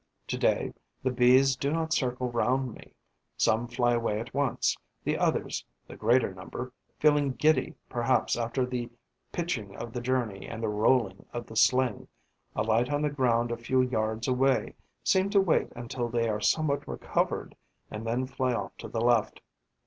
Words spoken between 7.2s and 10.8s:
giddy perhaps after the pitching of the journey and the